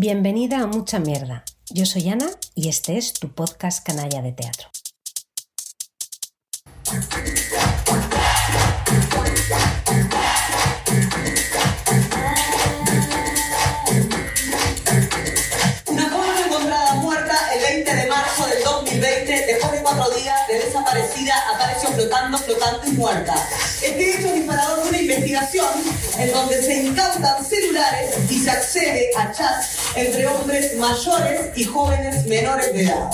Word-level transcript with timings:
Bienvenida 0.00 0.60
a 0.60 0.68
Mucha 0.68 1.00
Mierda. 1.00 1.42
Yo 1.70 1.84
soy 1.84 2.08
Ana 2.08 2.28
y 2.54 2.68
este 2.68 2.98
es 2.98 3.14
tu 3.14 3.34
podcast 3.34 3.84
Canalla 3.84 4.22
de 4.22 4.30
Teatro. 4.30 4.68
Una 15.86 16.10
joven 16.10 16.44
encontrada 16.46 16.94
muerta 16.94 17.36
el 17.56 17.60
20 17.60 17.96
de 17.96 18.06
marzo 18.06 18.46
del 18.46 18.62
2020, 18.62 19.46
después 19.48 19.72
de 19.72 19.82
cuatro 19.82 20.10
días 20.14 20.46
de 20.46 20.58
desaparecida, 20.60 21.34
apareció 21.52 21.88
flotando, 21.90 22.38
flotando 22.38 22.86
y 22.86 22.92
muerta. 22.92 23.34
Este 23.82 24.14
hecho 24.14 24.28
es 24.28 24.34
disparador 24.34 24.84
de 24.84 24.88
una 24.90 24.98
investigación 25.00 25.68
en 26.18 26.32
donde 26.32 26.62
se 26.62 26.84
incautan 26.84 27.44
celulares 27.44 28.14
y 28.30 28.38
se 28.38 28.50
accede 28.50 29.10
a 29.16 29.32
chats 29.32 29.77
entre 29.96 30.26
hombres 30.26 30.76
mayores 30.78 31.56
y 31.56 31.64
jóvenes 31.64 32.26
menores 32.26 32.72
de 32.72 32.84
edad. 32.84 33.10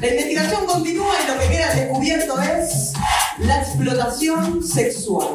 La 0.00 0.08
investigación 0.08 0.66
continúa 0.66 1.14
y 1.24 1.32
lo 1.32 1.40
que 1.40 1.48
queda 1.48 1.74
descubierto 1.74 2.40
es 2.40 2.92
la 3.38 3.62
explotación 3.62 4.62
sexual. 4.62 5.28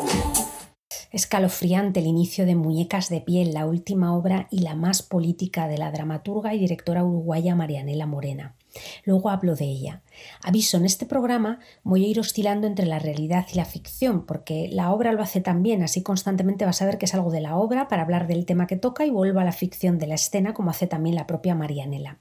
Escalofriante 1.11 1.99
el 1.99 2.07
inicio 2.07 2.45
de 2.45 2.55
Muñecas 2.55 3.09
de 3.09 3.19
piel, 3.19 3.53
la 3.53 3.65
última 3.65 4.15
obra 4.15 4.47
y 4.49 4.59
la 4.59 4.75
más 4.75 5.01
política 5.01 5.67
de 5.67 5.77
la 5.77 5.91
dramaturga 5.91 6.53
y 6.53 6.59
directora 6.59 7.03
uruguaya 7.03 7.55
Marianela 7.55 8.05
Morena. 8.05 8.55
Luego 9.03 9.29
hablo 9.29 9.55
de 9.55 9.65
ella. 9.65 10.01
Aviso, 10.43 10.77
en 10.77 10.85
este 10.85 11.05
programa 11.05 11.59
voy 11.83 12.05
a 12.05 12.07
ir 12.07 12.19
oscilando 12.19 12.67
entre 12.67 12.85
la 12.85 12.99
realidad 12.99 13.45
y 13.51 13.55
la 13.55 13.65
ficción, 13.65 14.25
porque 14.25 14.67
la 14.71 14.91
obra 14.91 15.13
lo 15.13 15.21
hace 15.21 15.41
también, 15.41 15.83
así 15.83 16.03
constantemente 16.03 16.65
vas 16.65 16.81
a 16.81 16.85
ver 16.85 16.97
que 16.97 17.05
es 17.05 17.13
algo 17.13 17.31
de 17.31 17.41
la 17.41 17.55
obra 17.55 17.87
para 17.87 18.03
hablar 18.03 18.27
del 18.27 18.45
tema 18.45 18.67
que 18.67 18.77
toca 18.77 19.05
y 19.05 19.09
vuelvo 19.09 19.39
a 19.39 19.43
la 19.43 19.51
ficción 19.51 19.99
de 19.99 20.07
la 20.07 20.15
escena, 20.15 20.53
como 20.53 20.71
hace 20.71 20.87
también 20.87 21.15
la 21.15 21.27
propia 21.27 21.55
Marianela. 21.55 22.19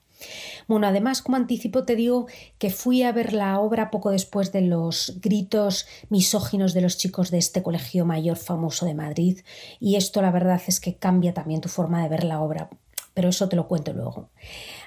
Bueno, 0.69 0.87
además, 0.87 1.23
como 1.23 1.37
anticipo, 1.37 1.85
te 1.85 1.97
digo 1.97 2.27
que 2.59 2.71
fui 2.71 3.03
a 3.03 3.13
ver 3.13 3.33
la 3.33 3.59
obra 3.59 3.91
poco 3.91 4.11
después 4.11 4.53
de 4.53 4.61
los 4.61 5.19
gritos 5.21 5.87
misóginos 6.09 6.75
de 6.75 6.83
los 6.83 6.99
chicos 6.99 7.31
de 7.31 7.39
este 7.39 7.63
colegio 7.63 8.05
mayor 8.05 8.37
famoso 8.37 8.87
de 8.87 8.95
Madrid, 8.95 9.41
y 9.79 9.97
esto 9.97 10.23
la 10.23 10.31
verdad 10.31 10.61
es 10.67 10.81
que 10.81 10.97
cambia 10.97 11.35
también 11.35 11.61
tu 11.61 11.69
forma 11.69 12.03
de 12.03 12.09
ver 12.09 12.25
la 12.25 12.41
obra, 12.41 12.69
pero 13.15 13.29
eso 13.29 13.49
te 13.49 13.57
lo 13.57 13.67
cuento 13.67 13.93
luego. 13.93 14.29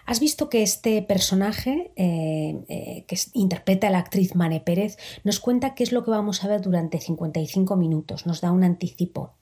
Has 0.06 0.20
visto 0.20 0.50
que 0.50 0.64
este 0.64 1.02
personaje 1.02 1.92
eh, 1.96 2.64
eh, 2.68 3.06
que 3.08 3.18
interpreta 3.34 3.90
la 3.90 4.00
actriz 4.00 4.36
Mane 4.36 4.60
Pérez 4.60 4.98
nos 5.24 5.40
cuenta 5.40 5.76
qué 5.76 5.84
es 5.84 5.92
lo 5.92 6.04
que 6.04 6.12
vamos 6.12 6.44
a 6.44 6.48
ver 6.48 6.62
durante 6.62 7.00
55 7.00 7.76
minutos, 7.78 8.26
nos 8.26 8.42
da 8.42 8.52
un 8.52 8.64
anticipo. 8.64 9.34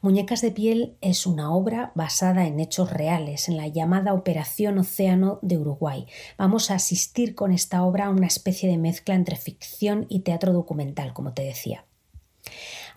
Muñecas 0.00 0.40
de 0.40 0.50
piel 0.50 0.96
es 1.00 1.26
una 1.26 1.52
obra 1.52 1.92
basada 1.94 2.46
en 2.46 2.58
hechos 2.58 2.90
reales, 2.90 3.48
en 3.48 3.56
la 3.56 3.68
llamada 3.68 4.14
Operación 4.14 4.78
Océano 4.78 5.38
de 5.42 5.58
Uruguay. 5.58 6.06
Vamos 6.38 6.70
a 6.70 6.76
asistir 6.76 7.34
con 7.34 7.52
esta 7.52 7.82
obra 7.84 8.06
a 8.06 8.10
una 8.10 8.26
especie 8.26 8.68
de 8.68 8.78
mezcla 8.78 9.14
entre 9.14 9.36
ficción 9.36 10.06
y 10.08 10.20
teatro 10.20 10.52
documental, 10.52 11.12
como 11.12 11.34
te 11.34 11.42
decía. 11.42 11.84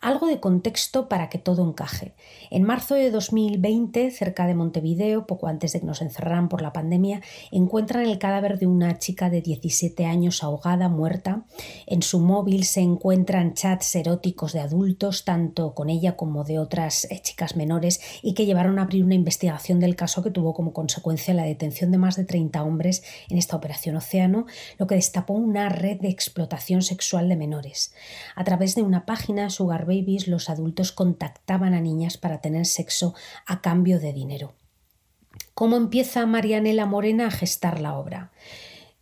Algo 0.01 0.25
de 0.25 0.39
contexto 0.39 1.07
para 1.07 1.29
que 1.29 1.37
todo 1.37 1.63
encaje. 1.63 2.15
En 2.49 2.63
marzo 2.63 2.95
de 2.95 3.11
2020, 3.11 4.09
cerca 4.09 4.47
de 4.47 4.55
Montevideo, 4.55 5.27
poco 5.27 5.45
antes 5.45 5.73
de 5.73 5.79
que 5.79 5.85
nos 5.85 6.01
encerraran 6.01 6.49
por 6.49 6.63
la 6.63 6.73
pandemia, 6.73 7.21
encuentran 7.51 8.07
el 8.07 8.17
cadáver 8.17 8.57
de 8.57 8.65
una 8.65 8.97
chica 8.97 9.29
de 9.29 9.41
17 9.41 10.07
años 10.07 10.43
ahogada, 10.43 10.89
muerta. 10.89 11.45
En 11.85 12.01
su 12.01 12.19
móvil 12.19 12.63
se 12.63 12.81
encuentran 12.81 13.53
chats 13.53 13.95
eróticos 13.95 14.53
de 14.53 14.61
adultos, 14.61 15.23
tanto 15.23 15.75
con 15.75 15.91
ella 15.91 16.15
como 16.15 16.45
de 16.45 16.57
otras 16.57 17.05
eh, 17.05 17.19
chicas 17.21 17.55
menores, 17.55 18.01
y 18.23 18.33
que 18.33 18.47
llevaron 18.47 18.79
a 18.79 18.81
abrir 18.81 19.03
una 19.03 19.13
investigación 19.13 19.79
del 19.79 19.95
caso 19.95 20.23
que 20.23 20.31
tuvo 20.31 20.55
como 20.55 20.73
consecuencia 20.73 21.35
la 21.35 21.43
detención 21.43 21.91
de 21.91 21.99
más 21.99 22.15
de 22.15 22.25
30 22.25 22.63
hombres 22.63 23.03
en 23.29 23.37
esta 23.37 23.55
operación 23.55 23.97
Océano, 23.97 24.47
lo 24.79 24.87
que 24.87 24.95
destapó 24.95 25.35
una 25.35 25.69
red 25.69 25.99
de 25.99 26.09
explotación 26.09 26.81
sexual 26.81 27.29
de 27.29 27.35
menores. 27.35 27.93
A 28.35 28.43
través 28.43 28.73
de 28.73 28.81
una 28.81 29.05
página, 29.05 29.51
Sugar 29.51 29.90
Babies, 29.91 30.27
los 30.27 30.49
adultos 30.49 30.91
contactaban 30.91 31.73
a 31.73 31.81
niñas 31.81 32.17
para 32.17 32.39
tener 32.39 32.65
sexo 32.65 33.13
a 33.45 33.61
cambio 33.61 33.99
de 33.99 34.13
dinero. 34.13 34.53
¿Cómo 35.53 35.75
empieza 35.75 36.25
Marianela 36.25 36.85
Morena 36.85 37.27
a 37.27 37.31
gestar 37.31 37.79
la 37.81 37.97
obra? 37.97 38.31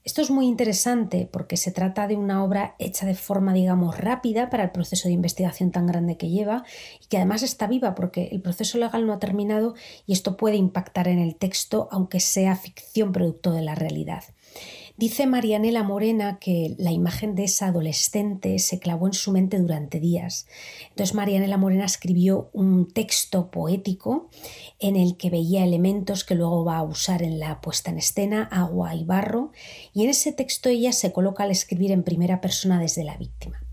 Esto 0.03 0.21
es 0.21 0.31
muy 0.31 0.47
interesante 0.47 1.29
porque 1.31 1.55
se 1.55 1.71
trata 1.71 2.07
de 2.07 2.15
una 2.15 2.43
obra 2.43 2.75
hecha 2.79 3.05
de 3.05 3.13
forma, 3.13 3.53
digamos, 3.53 3.97
rápida 3.97 4.49
para 4.49 4.63
el 4.63 4.71
proceso 4.71 5.07
de 5.07 5.13
investigación 5.13 5.71
tan 5.71 5.85
grande 5.85 6.17
que 6.17 6.29
lleva 6.29 6.63
y 6.99 7.05
que 7.05 7.17
además 7.17 7.43
está 7.43 7.67
viva 7.67 7.93
porque 7.93 8.29
el 8.31 8.41
proceso 8.41 8.79
legal 8.79 9.05
no 9.05 9.13
ha 9.13 9.19
terminado 9.19 9.75
y 10.07 10.13
esto 10.13 10.35
puede 10.35 10.55
impactar 10.55 11.07
en 11.07 11.19
el 11.19 11.35
texto 11.35 11.89
aunque 11.91 12.19
sea 12.19 12.55
ficción 12.55 13.11
producto 13.11 13.51
de 13.51 13.61
la 13.61 13.75
realidad. 13.75 14.23
Dice 14.99 15.27
Marianela 15.27 15.81
Morena 15.81 16.39
que 16.39 16.75
la 16.77 16.91
imagen 16.91 17.33
de 17.33 17.45
esa 17.45 17.67
adolescente 17.67 18.59
se 18.59 18.79
clavó 18.79 19.07
en 19.07 19.13
su 19.13 19.31
mente 19.31 19.57
durante 19.57 20.01
días. 20.01 20.45
Entonces 20.89 21.15
Marianela 21.15 21.55
Morena 21.55 21.85
escribió 21.85 22.49
un 22.51 22.85
texto 22.85 23.49
poético 23.49 24.29
en 24.77 24.97
el 24.97 25.15
que 25.15 25.29
veía 25.29 25.63
elementos 25.63 26.25
que 26.25 26.35
luego 26.35 26.65
va 26.65 26.79
a 26.79 26.83
usar 26.83 27.23
en 27.23 27.39
la 27.39 27.61
puesta 27.61 27.91
en 27.91 27.99
escena, 27.99 28.43
agua 28.51 28.93
y 28.93 29.05
barro, 29.05 29.53
y 29.93 30.03
en 30.03 30.09
ese 30.09 30.33
texto 30.33 30.67
ella 30.67 30.91
se 30.91 31.13
coloca 31.13 31.45
al 31.45 31.51
escribir 31.51 31.93
en 31.93 32.03
primera 32.03 32.41
persona 32.41 32.77
desde 32.77 33.05
la 33.05 33.15
víctima. 33.15 33.68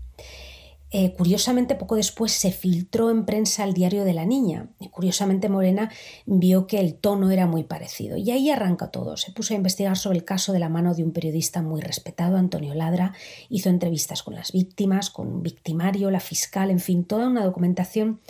Eh, 0.89 1.13
curiosamente, 1.13 1.75
poco 1.75 1.95
después 1.95 2.31
se 2.31 2.51
filtró 2.51 3.11
en 3.11 3.25
prensa 3.25 3.63
el 3.63 3.73
diario 3.73 4.05
de 4.05 4.13
la 4.13 4.25
niña. 4.25 4.69
Y 4.79 4.89
curiosamente, 4.89 5.49
Morena 5.49 5.91
vio 6.25 6.65
que 6.65 6.79
el 6.79 6.95
tono 6.95 7.29
era 7.31 7.45
muy 7.45 7.63
parecido. 7.63 8.15
Y 8.17 8.31
ahí 8.31 8.49
arranca 8.49 8.89
todo. 8.89 9.17
Se 9.17 9.31
puso 9.31 9.53
a 9.53 9.57
investigar 9.57 9.97
sobre 9.97 10.17
el 10.17 10.25
caso 10.25 10.53
de 10.53 10.59
la 10.59 10.69
mano 10.69 10.93
de 10.93 11.03
un 11.03 11.11
periodista 11.11 11.61
muy 11.61 11.81
respetado, 11.81 12.37
Antonio 12.37 12.73
Ladra. 12.73 13.13
Hizo 13.49 13.69
entrevistas 13.69 14.23
con 14.23 14.35
las 14.35 14.51
víctimas, 14.51 15.09
con 15.09 15.27
un 15.27 15.43
victimario, 15.43 16.09
la 16.09 16.21
fiscal, 16.21 16.71
en 16.71 16.79
fin, 16.79 17.03
toda 17.03 17.27
una 17.27 17.43
documentación 17.43 18.21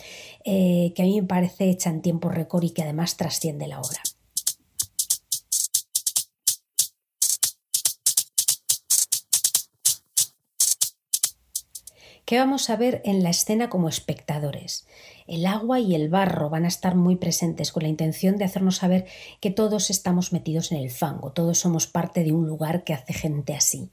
eh, 0.44 0.94
que 0.96 1.04
a 1.04 1.06
mí 1.06 1.22
me 1.22 1.28
parece 1.28 1.70
hecha 1.70 1.90
en 1.90 2.02
tiempo 2.02 2.30
récord 2.30 2.64
y 2.64 2.72
que 2.72 2.84
además 2.84 3.18
trasciende 3.18 3.68
la 3.68 3.80
obra. 3.80 4.02
¿Qué 12.28 12.38
vamos 12.40 12.70
a 12.70 12.76
ver 12.76 13.02
en 13.06 13.24
la 13.24 13.30
escena 13.30 13.70
como 13.70 13.88
espectadores? 13.88 14.86
El 15.28 15.46
agua 15.46 15.80
y 15.80 15.96
el 15.96 16.10
barro 16.10 16.50
van 16.50 16.66
a 16.66 16.68
estar 16.68 16.94
muy 16.94 17.16
presentes 17.16 17.72
con 17.72 17.84
la 17.84 17.88
intención 17.88 18.36
de 18.36 18.44
hacernos 18.44 18.76
saber 18.76 19.06
que 19.40 19.50
todos 19.50 19.90
estamos 19.90 20.34
metidos 20.34 20.74
en 20.74 20.80
el 20.80 20.92
fango, 20.92 21.32
todos 21.32 21.58
somos 21.58 21.88
parte 21.88 22.26
de 22.26 22.34
un 22.34 22.46
lugar 22.46 22.84
que 22.84 22.94
hace 22.94 23.14
gente 23.14 23.54
así. 23.54 23.92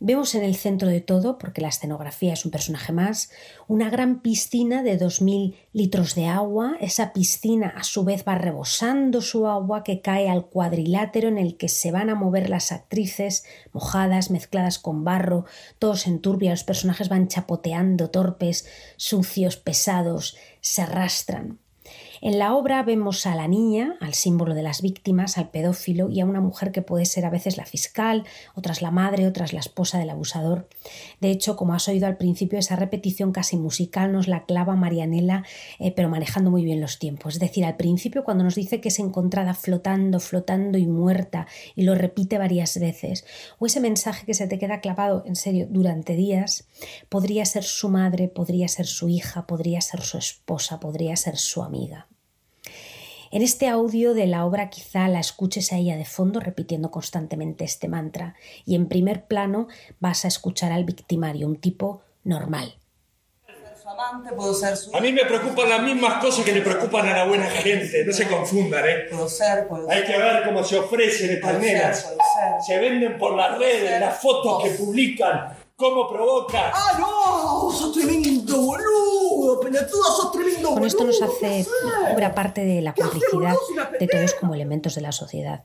Vemos 0.00 0.36
en 0.36 0.44
el 0.44 0.54
centro 0.54 0.86
de 0.86 1.00
todo, 1.00 1.38
porque 1.38 1.60
la 1.60 1.68
escenografía 1.68 2.32
es 2.32 2.44
un 2.44 2.52
personaje 2.52 2.92
más, 2.92 3.30
una 3.66 3.90
gran 3.90 4.20
piscina 4.20 4.84
de 4.84 4.96
2.000 4.96 5.56
litros 5.72 6.14
de 6.14 6.26
agua. 6.26 6.76
Esa 6.80 7.12
piscina 7.12 7.74
a 7.76 7.82
su 7.82 8.04
vez 8.04 8.24
va 8.26 8.36
rebosando 8.36 9.20
su 9.20 9.48
agua 9.48 9.82
que 9.82 10.00
cae 10.00 10.28
al 10.28 10.46
cuadrilátero 10.46 11.26
en 11.26 11.36
el 11.36 11.56
que 11.56 11.68
se 11.68 11.90
van 11.90 12.10
a 12.10 12.14
mover 12.14 12.48
las 12.48 12.70
actrices, 12.70 13.44
mojadas, 13.72 14.30
mezcladas 14.30 14.78
con 14.78 15.02
barro, 15.02 15.46
todos 15.80 16.06
en 16.06 16.20
turbia, 16.20 16.52
los 16.52 16.62
personajes 16.62 17.08
van 17.08 17.26
chapoteando, 17.26 18.10
torpes, 18.10 18.68
sucios, 18.96 19.56
pesados, 19.56 20.36
se 20.60 20.82
arrastran. 20.82 21.58
En 22.20 22.38
la 22.38 22.54
obra 22.54 22.82
vemos 22.82 23.26
a 23.26 23.36
la 23.36 23.46
niña, 23.46 23.96
al 24.00 24.14
símbolo 24.14 24.54
de 24.54 24.62
las 24.62 24.82
víctimas, 24.82 25.38
al 25.38 25.50
pedófilo 25.50 26.08
y 26.10 26.20
a 26.20 26.26
una 26.26 26.40
mujer 26.40 26.72
que 26.72 26.82
puede 26.82 27.04
ser 27.04 27.24
a 27.24 27.30
veces 27.30 27.56
la 27.56 27.64
fiscal, 27.64 28.24
otras 28.54 28.82
la 28.82 28.90
madre, 28.90 29.26
otras 29.26 29.52
la 29.52 29.60
esposa 29.60 29.98
del 29.98 30.10
abusador. 30.10 30.68
De 31.20 31.30
hecho, 31.30 31.56
como 31.56 31.74
has 31.74 31.86
oído 31.86 32.06
al 32.06 32.16
principio, 32.16 32.58
esa 32.58 32.74
repetición 32.76 33.30
casi 33.30 33.56
musical 33.56 34.12
nos 34.12 34.26
la 34.26 34.44
clava 34.46 34.74
Marianela, 34.74 35.44
eh, 35.78 35.92
pero 35.92 36.08
manejando 36.08 36.50
muy 36.50 36.64
bien 36.64 36.80
los 36.80 36.98
tiempos. 36.98 37.34
Es 37.34 37.40
decir, 37.40 37.64
al 37.64 37.76
principio 37.76 38.24
cuando 38.24 38.42
nos 38.42 38.56
dice 38.56 38.80
que 38.80 38.88
es 38.88 38.98
encontrada 38.98 39.54
flotando, 39.54 40.18
flotando 40.18 40.76
y 40.76 40.86
muerta, 40.86 41.46
y 41.76 41.82
lo 41.82 41.94
repite 41.94 42.38
varias 42.38 42.78
veces, 42.80 43.24
o 43.58 43.66
ese 43.66 43.80
mensaje 43.80 44.26
que 44.26 44.34
se 44.34 44.48
te 44.48 44.58
queda 44.58 44.80
clavado 44.80 45.22
en 45.24 45.36
serio 45.36 45.66
durante 45.70 46.16
días, 46.16 46.66
podría 47.08 47.44
ser 47.44 47.62
su 47.62 47.88
madre, 47.88 48.28
podría 48.28 48.66
ser 48.66 48.86
su 48.86 49.08
hija, 49.08 49.46
podría 49.46 49.80
ser 49.80 50.00
su 50.00 50.18
esposa, 50.18 50.80
podría 50.80 51.16
ser 51.16 51.36
su 51.36 51.62
amiga. 51.62 52.07
En 53.30 53.42
este 53.42 53.68
audio 53.68 54.14
de 54.14 54.26
la 54.26 54.46
obra 54.46 54.70
quizá 54.70 55.06
la 55.08 55.20
escuches 55.20 55.72
a 55.72 55.76
ella 55.76 55.96
de 55.96 56.06
fondo 56.06 56.40
repitiendo 56.40 56.90
constantemente 56.90 57.64
este 57.64 57.86
mantra 57.86 58.34
y 58.64 58.74
en 58.74 58.88
primer 58.88 59.26
plano 59.26 59.68
vas 60.00 60.24
a 60.24 60.28
escuchar 60.28 60.72
al 60.72 60.84
victimario, 60.84 61.46
un 61.46 61.56
tipo 61.56 62.00
normal. 62.24 62.74
A 64.92 65.00
mí 65.00 65.12
me 65.12 65.24
preocupan 65.24 65.68
las 65.68 65.82
mismas 65.82 66.22
cosas 66.22 66.44
que 66.44 66.52
le 66.52 66.60
preocupan 66.60 67.08
a 67.08 67.16
la 67.18 67.24
buena 67.26 67.46
gente, 67.46 68.04
no 68.04 68.12
se 68.12 68.28
confundan, 68.28 68.86
¿eh? 68.86 69.06
Puedo 69.10 69.28
ser, 69.28 69.66
puedo 69.66 69.90
Hay 69.90 70.04
que 70.04 70.16
ver 70.16 70.44
cómo 70.44 70.62
se 70.62 70.78
ofrecen 70.78 71.30
estas 71.30 71.58
nenas. 71.58 72.14
Se 72.66 72.78
venden 72.78 73.18
por 73.18 73.34
las 73.34 73.58
redes, 73.58 73.88
ser. 73.88 74.00
las 74.00 74.20
fotos 74.20 74.62
que 74.62 74.70
publican, 74.70 75.56
cómo 75.74 76.08
provoca. 76.08 76.70
¡Ah, 76.74 76.98
no! 76.98 77.70
¡Sos 77.72 77.92
tremendo, 77.92 78.60
boludo! 78.60 79.07
¡Pelotudo, 79.70 80.04
sos 80.04 80.32
tremendo 80.32 80.70
Con 80.70 80.84
esto 80.84 81.04
nos 81.04 81.20
hace 81.20 81.66
obra 82.14 82.34
parte 82.34 82.64
de 82.64 82.80
la 82.80 82.94
complicidad 82.94 83.54
de 84.00 84.06
todos 84.06 84.34
como 84.34 84.54
elementos 84.54 84.94
de 84.94 85.02
la 85.02 85.12
sociedad. 85.12 85.64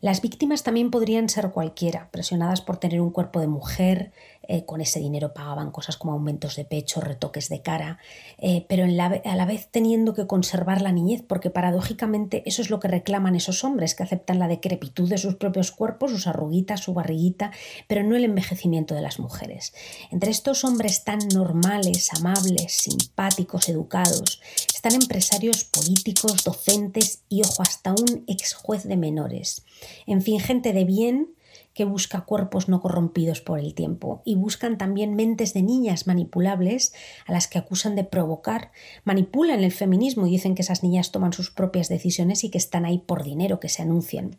Las 0.00 0.20
víctimas 0.20 0.62
también 0.62 0.90
podrían 0.90 1.28
ser 1.28 1.50
cualquiera, 1.50 2.10
presionadas 2.10 2.60
por 2.60 2.76
tener 2.76 3.00
un 3.00 3.10
cuerpo 3.10 3.40
de 3.40 3.48
mujer, 3.48 4.12
eh, 4.48 4.64
con 4.64 4.80
ese 4.80 5.00
dinero 5.00 5.34
pagaban 5.34 5.70
cosas 5.70 5.96
como 5.96 6.12
aumentos 6.12 6.56
de 6.56 6.64
pecho, 6.64 7.00
retoques 7.00 7.48
de 7.48 7.62
cara, 7.62 7.98
eh, 8.38 8.64
pero 8.68 8.84
a 8.84 9.36
la 9.36 9.46
vez 9.46 9.68
teniendo 9.70 10.14
que 10.14 10.26
conservar 10.26 10.82
la 10.82 10.92
niñez, 10.92 11.22
porque 11.26 11.50
paradójicamente 11.50 12.42
eso 12.46 12.62
es 12.62 12.70
lo 12.70 12.80
que 12.80 12.88
reclaman 12.88 13.34
esos 13.34 13.64
hombres, 13.64 13.94
que 13.94 14.02
aceptan 14.02 14.38
la 14.38 14.48
decrepitud 14.48 15.08
de 15.08 15.18
sus 15.18 15.36
propios 15.36 15.72
cuerpos, 15.72 16.10
sus 16.10 16.26
arruguitas, 16.26 16.80
su 16.80 16.94
barriguita, 16.94 17.50
pero 17.88 18.02
no 18.02 18.16
el 18.16 18.24
envejecimiento 18.24 18.94
de 18.94 19.02
las 19.02 19.18
mujeres. 19.18 19.74
Entre 20.10 20.30
estos 20.30 20.64
hombres 20.64 21.04
tan 21.04 21.18
normales, 21.34 22.10
amables, 22.14 22.72
simpáticos, 22.72 23.68
educados, 23.68 24.40
están 24.74 24.94
empresarios 24.94 25.64
políticos, 25.64 26.44
docentes 26.44 27.22
y, 27.28 27.42
ojo, 27.42 27.62
hasta 27.62 27.92
un 27.92 28.24
ex 28.26 28.54
juez 28.54 28.84
de 28.84 28.96
menores. 28.96 29.64
En 30.06 30.22
fin, 30.22 30.40
gente 30.40 30.72
de 30.72 30.84
bien 30.84 31.35
que 31.76 31.84
busca 31.84 32.22
cuerpos 32.22 32.68
no 32.68 32.80
corrompidos 32.80 33.42
por 33.42 33.60
el 33.60 33.74
tiempo 33.74 34.22
y 34.24 34.34
buscan 34.34 34.78
también 34.78 35.14
mentes 35.14 35.52
de 35.52 35.62
niñas 35.62 36.06
manipulables 36.06 36.94
a 37.26 37.32
las 37.32 37.48
que 37.48 37.58
acusan 37.58 37.94
de 37.94 38.02
provocar, 38.02 38.72
manipulan 39.04 39.62
el 39.62 39.72
feminismo 39.72 40.26
y 40.26 40.30
dicen 40.30 40.54
que 40.54 40.62
esas 40.62 40.82
niñas 40.82 41.12
toman 41.12 41.34
sus 41.34 41.50
propias 41.50 41.90
decisiones 41.90 42.44
y 42.44 42.50
que 42.50 42.56
están 42.56 42.86
ahí 42.86 42.98
por 42.98 43.24
dinero, 43.24 43.60
que 43.60 43.68
se 43.68 43.82
anuncian. 43.82 44.38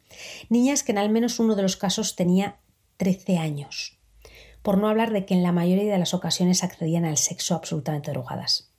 Niñas 0.50 0.82
que 0.82 0.94
en 0.94 0.98
al 0.98 1.12
menos 1.12 1.40
uno 1.40 1.56
de 1.56 1.62
los 1.62 1.78
casos 1.78 2.16
tenía 2.16 2.58
13 2.98 3.38
años, 3.38 4.00
por 4.64 4.80
no 4.80 4.90
hablar 4.90 5.14
de 5.14 5.28
que 5.28 5.36
en 5.36 5.44
la 5.44 5.52
mayoría 5.52 5.92
de 5.92 6.00
las 6.00 6.16
ocasiones 6.16 6.64
accedían 6.64 7.06
al 7.06 7.18
sexo 7.18 7.54
absolutamente 7.54 8.10
drogadas. 8.10 8.72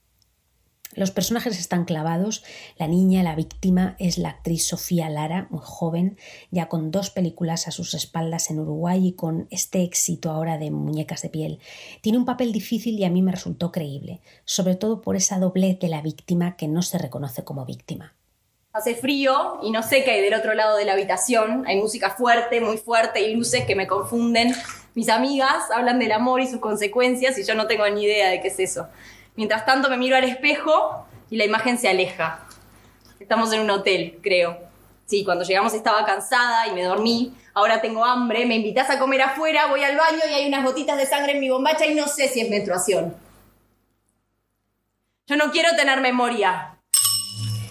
Los 0.98 1.12
personajes 1.12 1.60
están 1.60 1.84
clavados. 1.84 2.42
La 2.76 2.88
niña, 2.88 3.22
la 3.22 3.36
víctima, 3.36 3.94
es 4.00 4.18
la 4.18 4.30
actriz 4.30 4.66
Sofía 4.66 5.08
Lara, 5.08 5.46
muy 5.48 5.60
joven, 5.62 6.18
ya 6.50 6.68
con 6.68 6.90
dos 6.90 7.10
películas 7.10 7.68
a 7.68 7.70
sus 7.70 7.94
espaldas 7.94 8.50
en 8.50 8.58
Uruguay 8.58 9.06
y 9.06 9.12
con 9.12 9.46
este 9.52 9.84
éxito 9.84 10.28
ahora 10.28 10.58
de 10.58 10.72
Muñecas 10.72 11.22
de 11.22 11.28
piel. 11.28 11.60
Tiene 12.00 12.18
un 12.18 12.24
papel 12.24 12.50
difícil 12.50 12.98
y 12.98 13.04
a 13.04 13.10
mí 13.10 13.22
me 13.22 13.30
resultó 13.30 13.70
creíble, 13.70 14.20
sobre 14.44 14.74
todo 14.74 15.00
por 15.00 15.14
esa 15.14 15.38
doblez 15.38 15.78
de 15.78 15.86
la 15.86 16.02
víctima 16.02 16.56
que 16.56 16.66
no 16.66 16.82
se 16.82 16.98
reconoce 16.98 17.44
como 17.44 17.64
víctima. 17.64 18.16
Hace 18.72 18.96
frío 18.96 19.60
y 19.62 19.70
no 19.70 19.84
sé 19.84 20.02
qué 20.02 20.10
hay 20.10 20.20
del 20.20 20.34
otro 20.34 20.54
lado 20.54 20.76
de 20.76 20.84
la 20.84 20.94
habitación. 20.94 21.64
Hay 21.68 21.76
música 21.76 22.10
fuerte, 22.10 22.60
muy 22.60 22.76
fuerte 22.76 23.20
y 23.20 23.36
luces 23.36 23.64
que 23.66 23.76
me 23.76 23.86
confunden. 23.86 24.52
Mis 24.96 25.08
amigas 25.10 25.70
hablan 25.72 26.00
del 26.00 26.10
amor 26.10 26.40
y 26.40 26.48
sus 26.48 26.58
consecuencias 26.58 27.38
y 27.38 27.44
yo 27.44 27.54
no 27.54 27.68
tengo 27.68 27.88
ni 27.88 28.02
idea 28.02 28.30
de 28.30 28.40
qué 28.40 28.48
es 28.48 28.58
eso. 28.58 28.88
Mientras 29.38 29.64
tanto 29.64 29.88
me 29.88 29.96
miro 29.96 30.16
al 30.16 30.24
espejo 30.24 31.06
y 31.30 31.36
la 31.36 31.44
imagen 31.44 31.78
se 31.78 31.88
aleja. 31.88 32.44
Estamos 33.20 33.52
en 33.52 33.60
un 33.60 33.70
hotel, 33.70 34.18
creo. 34.20 34.58
Sí, 35.06 35.24
cuando 35.24 35.44
llegamos 35.44 35.74
estaba 35.74 36.04
cansada 36.04 36.66
y 36.66 36.72
me 36.72 36.82
dormí. 36.82 37.32
Ahora 37.54 37.80
tengo 37.80 38.04
hambre, 38.04 38.46
me 38.46 38.56
invitas 38.56 38.90
a 38.90 38.98
comer 38.98 39.22
afuera, 39.22 39.66
voy 39.66 39.84
al 39.84 39.96
baño 39.96 40.18
y 40.28 40.34
hay 40.34 40.48
unas 40.48 40.64
gotitas 40.64 40.96
de 40.96 41.06
sangre 41.06 41.34
en 41.34 41.40
mi 41.40 41.50
bombacha 41.50 41.86
y 41.86 41.94
no 41.94 42.08
sé 42.08 42.26
si 42.26 42.40
es 42.40 42.50
menstruación. 42.50 43.14
Yo 45.28 45.36
no 45.36 45.52
quiero 45.52 45.68
tener 45.76 46.00
memoria. 46.00 46.76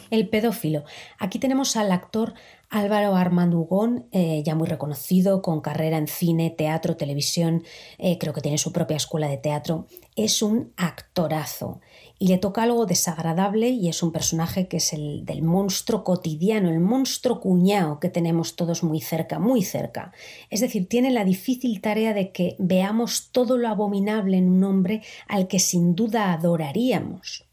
El 0.10 0.30
pedófilo. 0.30 0.86
Aquí 1.20 1.38
tenemos 1.38 1.76
al 1.76 1.92
actor 1.92 2.34
Álvaro 2.70 3.16
Armando 3.16 3.60
Ugón, 3.60 4.08
eh, 4.12 4.44
ya 4.46 4.54
muy 4.54 4.68
reconocido, 4.68 5.42
con 5.42 5.62
carrera 5.62 5.98
en 5.98 6.08
cine, 6.08 6.50
teatro, 6.50 6.98
televisión, 6.98 7.64
eh, 7.98 8.18
creo 8.18 8.34
que 8.34 8.42
tiene 8.42 8.58
su 8.58 8.74
propia 8.74 8.98
escuela 8.98 9.30
de 9.30 9.38
teatro, 9.38 9.88
es 10.18 10.42
un 10.42 10.74
actorazo 10.76 11.80
y 12.20 12.28
le 12.28 12.38
toca 12.38 12.64
algo 12.64 12.86
desagradable 12.86 13.70
y 13.70 13.88
es 13.88 14.04
un 14.04 14.12
personaje 14.12 14.68
que 14.68 14.78
es 14.78 14.92
el 14.92 15.24
del 15.26 15.44
monstruo 15.44 16.04
cotidiano, 16.04 16.70
el 16.70 16.82
monstruo 16.82 17.40
cuñado 17.40 18.02
que 18.02 18.10
tenemos 18.10 18.58
todos 18.58 18.84
muy 18.84 19.00
cerca, 19.00 19.40
muy 19.40 19.62
cerca. 19.62 20.12
Es 20.50 20.60
decir, 20.60 20.90
tiene 20.90 21.12
la 21.12 21.24
difícil 21.24 21.80
tarea 21.80 22.14
de 22.14 22.34
que 22.34 22.58
veamos 22.60 23.30
todo 23.32 23.58
lo 23.58 23.70
abominable 23.70 24.38
en 24.38 24.50
un 24.50 24.64
hombre 24.66 25.04
al 25.28 25.48
que 25.48 25.60
sin 25.60 25.96
duda 25.96 26.34
adoraríamos. 26.34 27.47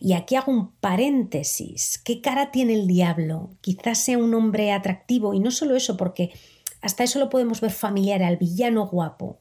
Y 0.00 0.12
aquí 0.12 0.36
hago 0.36 0.52
un 0.52 0.72
paréntesis. 0.72 2.00
¿Qué 2.04 2.20
cara 2.20 2.50
tiene 2.50 2.74
el 2.74 2.86
diablo? 2.86 3.50
Quizás 3.60 3.98
sea 3.98 4.18
un 4.18 4.34
hombre 4.34 4.72
atractivo 4.72 5.34
y 5.34 5.40
no 5.40 5.50
solo 5.50 5.76
eso, 5.76 5.96
porque 5.96 6.32
hasta 6.80 7.04
eso 7.04 7.18
lo 7.18 7.30
podemos 7.30 7.60
ver 7.60 7.72
familiar 7.72 8.22
al 8.22 8.36
villano 8.36 8.86
guapo. 8.86 9.38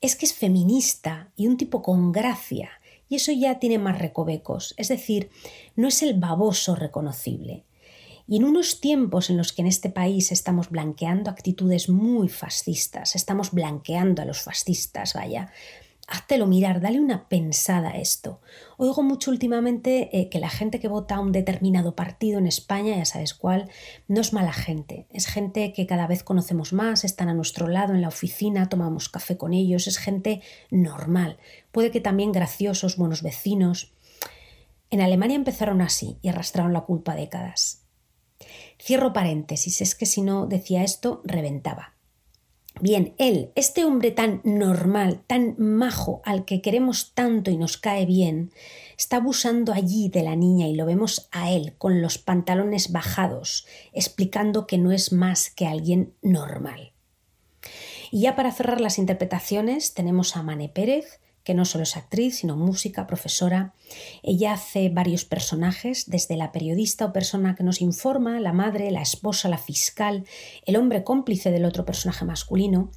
Es 0.00 0.16
que 0.16 0.26
es 0.26 0.34
feminista 0.34 1.32
y 1.36 1.46
un 1.46 1.56
tipo 1.56 1.82
con 1.82 2.12
gracia. 2.12 2.70
Y 3.08 3.16
eso 3.16 3.30
ya 3.30 3.58
tiene 3.58 3.78
más 3.78 3.98
recovecos. 3.98 4.74
Es 4.76 4.88
decir, 4.88 5.30
no 5.76 5.88
es 5.88 6.02
el 6.02 6.14
baboso 6.14 6.74
reconocible. 6.74 7.64
Y 8.26 8.36
en 8.36 8.44
unos 8.44 8.80
tiempos 8.80 9.30
en 9.30 9.36
los 9.36 9.52
que 9.52 9.62
en 9.62 9.68
este 9.68 9.90
país 9.90 10.32
estamos 10.32 10.70
blanqueando 10.70 11.30
actitudes 11.30 11.88
muy 11.88 12.28
fascistas, 12.28 13.16
estamos 13.16 13.50
blanqueando 13.50 14.22
a 14.22 14.24
los 14.24 14.42
fascistas, 14.42 15.14
vaya, 15.14 15.52
háztelo 16.12 16.46
mirar, 16.46 16.82
dale 16.82 17.00
una 17.00 17.26
pensada 17.28 17.92
a 17.92 17.98
esto. 17.98 18.40
Oigo 18.76 19.02
mucho 19.02 19.30
últimamente 19.30 20.10
eh, 20.12 20.28
que 20.28 20.40
la 20.40 20.50
gente 20.50 20.78
que 20.78 20.88
vota 20.88 21.16
a 21.16 21.20
un 21.20 21.32
determinado 21.32 21.96
partido 21.96 22.38
en 22.38 22.46
España, 22.46 22.94
ya 22.94 23.06
sabes 23.06 23.32
cuál, 23.32 23.70
no 24.08 24.20
es 24.20 24.34
mala 24.34 24.52
gente, 24.52 25.06
es 25.10 25.26
gente 25.26 25.72
que 25.72 25.86
cada 25.86 26.06
vez 26.06 26.22
conocemos 26.22 26.74
más, 26.74 27.04
están 27.04 27.30
a 27.30 27.34
nuestro 27.34 27.66
lado 27.66 27.94
en 27.94 28.02
la 28.02 28.08
oficina, 28.08 28.68
tomamos 28.68 29.08
café 29.08 29.38
con 29.38 29.54
ellos, 29.54 29.86
es 29.86 29.96
gente 29.96 30.42
normal, 30.70 31.38
puede 31.72 31.90
que 31.90 32.00
también 32.00 32.30
graciosos, 32.30 32.98
buenos 32.98 33.22
vecinos. 33.22 33.94
En 34.90 35.00
Alemania 35.00 35.36
empezaron 35.36 35.80
así 35.80 36.18
y 36.20 36.28
arrastraron 36.28 36.74
la 36.74 36.82
culpa 36.82 37.14
décadas. 37.14 37.86
Cierro 38.78 39.14
paréntesis, 39.14 39.80
es 39.80 39.94
que 39.94 40.04
si 40.04 40.20
no 40.20 40.44
decía 40.44 40.82
esto, 40.82 41.22
reventaba. 41.24 41.91
Bien, 42.80 43.14
él, 43.18 43.52
este 43.54 43.84
hombre 43.84 44.10
tan 44.10 44.40
normal, 44.44 45.22
tan 45.26 45.54
majo, 45.58 46.22
al 46.24 46.44
que 46.44 46.62
queremos 46.62 47.12
tanto 47.14 47.50
y 47.50 47.56
nos 47.56 47.76
cae 47.76 48.06
bien, 48.06 48.50
está 48.96 49.16
abusando 49.16 49.72
allí 49.72 50.08
de 50.08 50.22
la 50.22 50.36
niña 50.36 50.66
y 50.66 50.74
lo 50.74 50.86
vemos 50.86 51.28
a 51.32 51.52
él 51.52 51.74
con 51.78 52.02
los 52.02 52.18
pantalones 52.18 52.90
bajados, 52.90 53.66
explicando 53.92 54.66
que 54.66 54.78
no 54.78 54.90
es 54.90 55.12
más 55.12 55.50
que 55.50 55.66
alguien 55.66 56.14
normal. 56.22 56.92
Y 58.10 58.22
ya 58.22 58.36
para 58.36 58.52
cerrar 58.52 58.80
las 58.80 58.98
interpretaciones 58.98 59.94
tenemos 59.94 60.36
a 60.36 60.42
Mane 60.42 60.68
Pérez, 60.68 61.20
que 61.44 61.54
no 61.54 61.64
solo 61.64 61.84
es 61.84 61.96
actriz, 61.96 62.38
sino 62.38 62.56
música, 62.56 63.06
profesora. 63.06 63.74
Ella 64.22 64.52
hace 64.52 64.88
varios 64.88 65.24
personajes, 65.24 66.08
desde 66.08 66.36
la 66.36 66.52
periodista 66.52 67.06
o 67.06 67.12
persona 67.12 67.54
que 67.54 67.64
nos 67.64 67.80
informa, 67.80 68.40
la 68.40 68.52
madre, 68.52 68.90
la 68.90 69.02
esposa, 69.02 69.48
la 69.48 69.58
fiscal, 69.58 70.24
el 70.66 70.76
hombre 70.76 71.04
cómplice 71.04 71.50
del 71.50 71.64
otro 71.64 71.84
personaje 71.84 72.24
masculino. 72.24 72.90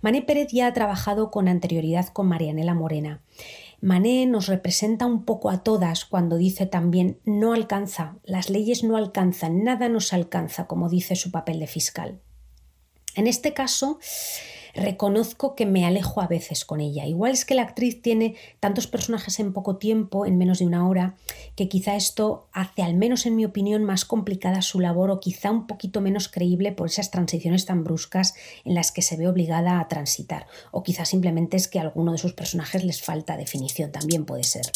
Mané 0.00 0.22
Pérez 0.22 0.48
ya 0.52 0.66
ha 0.66 0.72
trabajado 0.72 1.30
con 1.30 1.48
anterioridad 1.48 2.08
con 2.08 2.28
Marianela 2.28 2.74
Morena. 2.74 3.22
Mané 3.80 4.26
nos 4.26 4.48
representa 4.48 5.06
un 5.06 5.24
poco 5.24 5.50
a 5.50 5.62
todas 5.62 6.04
cuando 6.04 6.36
dice 6.36 6.66
también 6.66 7.20
no 7.24 7.52
alcanza, 7.52 8.16
las 8.24 8.50
leyes 8.50 8.82
no 8.82 8.96
alcanzan, 8.96 9.62
nada 9.62 9.88
nos 9.88 10.12
alcanza, 10.12 10.66
como 10.66 10.88
dice 10.88 11.14
su 11.14 11.30
papel 11.30 11.60
de 11.60 11.68
fiscal. 11.68 12.20
En 13.14 13.28
este 13.28 13.52
caso, 13.52 13.98
reconozco 14.78 15.54
que 15.54 15.66
me 15.66 15.84
alejo 15.84 16.20
a 16.20 16.26
veces 16.26 16.64
con 16.64 16.80
ella. 16.80 17.06
Igual 17.06 17.32
es 17.32 17.44
que 17.44 17.54
la 17.54 17.62
actriz 17.62 18.02
tiene 18.02 18.36
tantos 18.60 18.86
personajes 18.86 19.38
en 19.40 19.52
poco 19.52 19.76
tiempo, 19.76 20.26
en 20.26 20.38
menos 20.38 20.58
de 20.58 20.66
una 20.66 20.88
hora, 20.88 21.16
que 21.56 21.68
quizá 21.68 21.96
esto 21.96 22.48
hace, 22.52 22.82
al 22.82 22.94
menos 22.94 23.26
en 23.26 23.36
mi 23.36 23.44
opinión, 23.44 23.84
más 23.84 24.04
complicada 24.04 24.62
su 24.62 24.80
labor 24.80 25.10
o 25.10 25.20
quizá 25.20 25.50
un 25.50 25.66
poquito 25.66 26.00
menos 26.00 26.28
creíble 26.28 26.72
por 26.72 26.88
esas 26.88 27.10
transiciones 27.10 27.66
tan 27.66 27.84
bruscas 27.84 28.34
en 28.64 28.74
las 28.74 28.92
que 28.92 29.02
se 29.02 29.16
ve 29.16 29.28
obligada 29.28 29.80
a 29.80 29.88
transitar. 29.88 30.46
O 30.70 30.82
quizá 30.82 31.04
simplemente 31.04 31.56
es 31.56 31.68
que 31.68 31.78
a 31.78 31.82
alguno 31.82 32.12
de 32.12 32.18
sus 32.18 32.32
personajes 32.32 32.84
les 32.84 33.02
falta 33.02 33.36
definición, 33.36 33.92
también 33.92 34.24
puede 34.24 34.44
ser. 34.44 34.66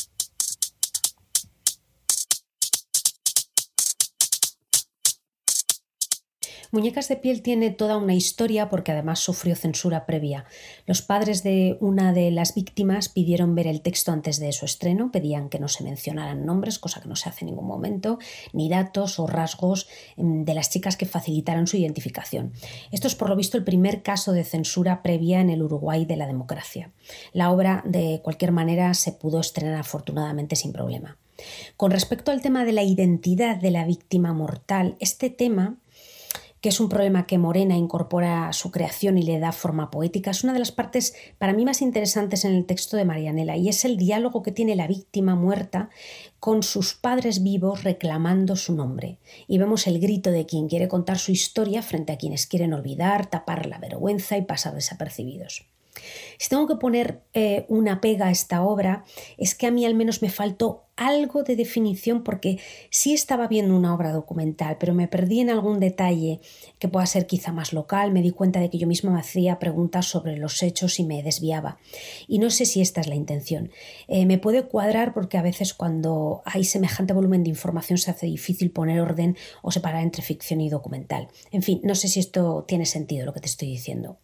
Muñecas 6.75 7.07
de 7.09 7.17
piel 7.17 7.43
tiene 7.43 7.69
toda 7.69 7.99
una 7.99 8.15
historia 8.15 8.71
porque 8.71 8.93
además 8.93 9.19
sufrió 9.19 9.55
censura 9.57 10.07
previa. 10.07 10.47
Los 10.87 11.03
padres 11.03 11.43
de 11.43 11.77
una 11.81 12.15
de 12.15 12.31
las 12.31 12.55
víctimas 12.55 13.11
pidieron 13.11 13.55
ver 13.55 13.67
el 13.67 13.83
texto 13.83 14.11
antes 14.11 14.41
de 14.41 14.53
su 14.53 14.65
estreno, 14.65 15.13
pedían 15.13 15.51
que 15.51 15.59
no 15.59 15.69
se 15.69 15.85
mencionaran 15.85 16.47
nombres, 16.47 16.79
cosa 16.79 17.03
que 17.03 17.11
no 17.11 17.15
se 17.15 17.29
hace 17.29 17.45
en 17.45 17.51
ningún 17.51 17.67
momento, 17.67 18.19
ni 18.55 18.71
datos 18.71 19.19
o 19.19 19.27
rasgos 19.27 19.87
mm, 20.17 20.45
de 20.45 20.55
las 20.55 20.71
chicas 20.71 20.97
que 20.97 21.05
facilitaran 21.05 21.67
su 21.67 21.77
identificación. 21.77 22.55
Esto 22.91 23.07
es 23.07 23.17
por 23.17 23.29
lo 23.29 23.37
visto 23.37 23.59
el 23.59 23.65
primer 23.65 24.03
caso 24.03 24.33
de 24.33 24.43
censura 24.43 25.03
previa 25.03 25.43
en 25.43 25.51
el 25.51 25.63
Uruguay 25.63 26.07
de 26.07 26.17
la 26.17 26.27
democracia. 26.27 26.91
La 27.35 27.51
obra, 27.51 27.83
de 27.85 28.23
cualquier 28.25 28.53
manera, 28.53 28.95
se 28.95 29.13
pudo 29.13 29.41
estrenar 29.41 29.75
afortunadamente 29.75 30.57
sin 30.57 30.73
problema. 30.73 31.19
Con 31.77 31.91
respecto 31.91 32.31
al 32.31 32.41
tema 32.41 32.65
de 32.65 32.73
la 32.73 32.83
identidad 32.83 33.57
de 33.57 33.73
la 33.73 33.85
víctima 33.85 34.33
mortal, 34.33 34.97
este 35.01 35.29
tema 35.29 35.77
que 36.63 36.69
es 36.69 36.79
un 36.79 36.89
problema 36.89 37.27
que 37.27 37.39
Morena 37.39 37.77
incorpora 37.77 38.49
a 38.49 38.53
su 38.53 38.71
creación 38.71 39.19
y 39.19 39.23
le 39.25 39.41
da 39.41 39.51
forma 39.51 39.91
poética, 39.91 40.31
es 40.31 40.45
una 40.45 40.53
de 40.53 40.61
las 40.61 40.71
partes 40.71 41.13
para 41.37 41.53
mí 41.53 41.65
más 41.65 41.83
interesantes 41.83 42.45
en 42.45 42.55
el 42.55 42.67
texto 42.67 42.97
de 42.97 43.05
Marianela 43.05 43.57
y 43.57 43.69
es 43.69 43.85
el 43.85 43.97
diálogo 43.97 44.45
que 44.45 44.53
tiene 44.53 44.77
la 44.77 44.87
víctima 44.87 45.35
muerta 45.35 45.91
con 46.39 46.63
sus 46.63 46.95
padres 46.95 47.43
vivos 47.43 47.83
reclamando 47.83 48.55
su 48.55 48.77
nombre. 48.77 49.19
Y 49.49 49.59
vemos 49.59 49.89
el 49.89 49.99
grito 49.99 50.31
de 50.31 50.47
quien 50.47 50.69
quiere 50.69 50.87
contar 50.87 51.19
su 51.19 51.33
historia 51.33 51.83
frente 51.83 52.13
a 52.13 52.17
quienes 52.17 52.47
quieren 52.47 52.73
olvidar, 52.73 53.27
tapar 53.27 53.67
la 53.67 53.79
vergüenza 53.79 54.37
y 54.37 54.43
pasar 54.43 54.75
desapercibidos. 54.75 55.72
Si 56.43 56.49
tengo 56.49 56.67
que 56.67 56.75
poner 56.75 57.23
eh, 57.35 57.67
una 57.69 58.01
pega 58.01 58.27
a 58.27 58.31
esta 58.33 58.65
obra, 58.65 59.05
es 59.39 59.55
que 59.55 59.69
a 59.69 59.71
mí 59.71 59.87
al 59.87 59.95
menos 59.95 60.23
me 60.23 60.29
faltó 60.29 60.87
algo 60.97 61.45
de 61.45 61.55
definición 61.55 62.25
porque 62.25 62.59
sí 62.91 63.15
estaba 63.15 63.47
viendo 63.47 63.77
una 63.77 63.95
obra 63.95 64.11
documental, 64.11 64.77
pero 64.81 64.93
me 64.93 65.07
perdí 65.07 65.39
en 65.39 65.51
algún 65.51 65.79
detalle 65.79 66.41
que 66.81 66.89
pueda 66.89 67.07
ser 67.07 67.29
quizá 67.29 67.53
más 67.53 67.73
local, 67.73 68.11
me 68.11 68.23
di 68.23 68.33
cuenta 68.33 68.59
de 68.59 68.71
que 68.71 68.79
yo 68.79 68.89
misma 68.89 69.13
me 69.13 69.21
hacía 69.21 69.61
preguntas 69.61 70.07
sobre 70.07 70.37
los 70.37 70.65
hechos 70.65 70.99
y 70.99 71.05
me 71.05 71.23
desviaba. 71.23 71.79
Y 72.27 72.41
no 72.41 72.51
sé 72.51 72.67
si 72.67 72.81
esta 72.81 73.01
es 73.01 73.07
la 73.07 73.15
intención. 73.15 73.71
Eh, 74.09 74.27
me 74.27 74.39
puede 74.39 74.65
cuadrar 74.65 75.15
porque 75.15 75.39
a 75.39 75.43
veces 75.43 75.75
cuando 75.75 76.43
hay 76.45 76.65
semejante 76.65 77.13
volumen 77.13 77.45
de 77.45 77.51
información 77.51 77.99
se 77.99 78.11
hace 78.11 78.27
difícil 78.27 78.73
poner 78.73 79.01
orden 79.01 79.37
o 79.63 79.71
separar 79.71 80.03
entre 80.03 80.25
ficción 80.25 80.61
y 80.61 80.69
documental. 80.69 81.29
En 81.53 81.63
fin, 81.63 81.81
no 81.85 81.95
sé 81.95 82.09
si 82.09 82.19
esto 82.19 82.65
tiene 82.67 82.85
sentido 82.85 83.27
lo 83.27 83.33
que 83.33 83.39
te 83.39 83.47
estoy 83.47 83.69
diciendo. 83.69 84.19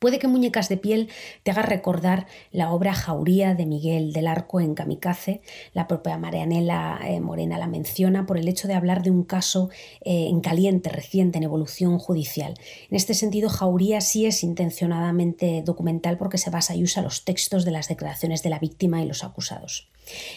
Puede 0.00 0.18
que 0.18 0.28
Muñecas 0.28 0.70
de 0.70 0.78
piel 0.78 1.10
te 1.42 1.50
haga 1.50 1.60
recordar 1.60 2.26
la 2.52 2.72
obra 2.72 2.94
Jauría 2.94 3.54
de 3.54 3.66
Miguel 3.66 4.14
del 4.14 4.28
Arco 4.28 4.58
en 4.58 4.74
Kamikaze. 4.74 5.42
La 5.74 5.86
propia 5.86 6.16
Marianela 6.16 6.98
eh, 7.04 7.20
Morena 7.20 7.58
la 7.58 7.66
menciona 7.66 8.24
por 8.24 8.38
el 8.38 8.48
hecho 8.48 8.66
de 8.66 8.72
hablar 8.72 9.02
de 9.02 9.10
un 9.10 9.24
caso 9.24 9.68
eh, 10.00 10.28
en 10.28 10.40
caliente, 10.40 10.88
reciente, 10.88 11.36
en 11.36 11.44
evolución 11.44 11.98
judicial. 11.98 12.54
En 12.88 12.96
este 12.96 13.12
sentido, 13.12 13.50
Jauría 13.50 14.00
sí 14.00 14.24
es 14.24 14.42
intencionadamente 14.42 15.60
documental 15.60 16.16
porque 16.16 16.38
se 16.38 16.48
basa 16.48 16.74
y 16.74 16.82
usa 16.82 17.02
los 17.02 17.26
textos 17.26 17.66
de 17.66 17.72
las 17.72 17.88
declaraciones 17.88 18.42
de 18.42 18.48
la 18.48 18.58
víctima 18.58 19.02
y 19.02 19.06
los 19.06 19.22
acusados. 19.22 19.90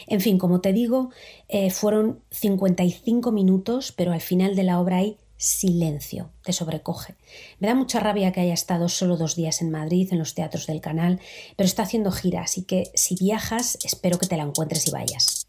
En 0.07 0.19
fin, 0.19 0.37
como 0.37 0.59
te 0.59 0.73
digo, 0.73 1.11
eh, 1.47 1.71
fueron 1.71 2.19
55 2.31 3.31
minutos, 3.31 3.93
pero 3.93 4.11
al 4.11 4.19
final 4.19 4.57
de 4.57 4.63
la 4.63 4.81
obra 4.81 4.97
hay 4.97 5.17
silencio, 5.43 6.31
te 6.41 6.53
sobrecoge. 6.53 7.15
Me 7.59 7.67
da 7.67 7.75
mucha 7.75 7.99
rabia 7.99 8.31
que 8.31 8.39
haya 8.39 8.53
estado 8.53 8.87
solo 8.87 9.17
dos 9.17 9.35
días 9.35 9.61
en 9.61 9.71
Madrid, 9.71 10.07
en 10.11 10.19
los 10.19 10.35
teatros 10.35 10.67
del 10.67 10.79
canal, 10.79 11.19
pero 11.57 11.67
está 11.67 11.83
haciendo 11.83 12.11
gira, 12.11 12.43
así 12.43 12.63
que 12.63 12.91
si 12.95 13.15
viajas, 13.15 13.77
espero 13.83 14.17
que 14.17 14.27
te 14.27 14.37
la 14.37 14.43
encuentres 14.43 14.87
y 14.87 14.91
vayas. 14.91 15.42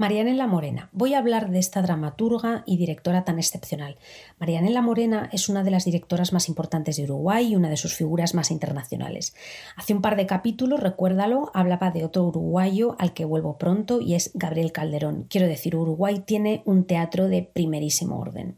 Marianela 0.00 0.46
Morena. 0.46 0.88
Voy 0.92 1.12
a 1.12 1.18
hablar 1.18 1.50
de 1.50 1.58
esta 1.58 1.82
dramaturga 1.82 2.62
y 2.64 2.78
directora 2.78 3.26
tan 3.26 3.38
excepcional. 3.38 3.98
Marianela 4.38 4.80
Morena 4.80 5.28
es 5.30 5.50
una 5.50 5.62
de 5.62 5.70
las 5.70 5.84
directoras 5.84 6.32
más 6.32 6.48
importantes 6.48 6.96
de 6.96 7.02
Uruguay 7.02 7.48
y 7.48 7.54
una 7.54 7.68
de 7.68 7.76
sus 7.76 7.94
figuras 7.94 8.32
más 8.32 8.50
internacionales. 8.50 9.34
Hace 9.76 9.92
un 9.92 10.00
par 10.00 10.16
de 10.16 10.24
capítulos, 10.24 10.80
recuérdalo, 10.80 11.50
hablaba 11.52 11.90
de 11.90 12.06
otro 12.06 12.24
uruguayo 12.24 12.96
al 12.98 13.12
que 13.12 13.26
vuelvo 13.26 13.58
pronto 13.58 14.00
y 14.00 14.14
es 14.14 14.30
Gabriel 14.32 14.72
Calderón. 14.72 15.26
Quiero 15.28 15.46
decir, 15.46 15.76
Uruguay 15.76 16.22
tiene 16.24 16.62
un 16.64 16.84
teatro 16.84 17.28
de 17.28 17.42
primerísimo 17.42 18.18
orden. 18.18 18.56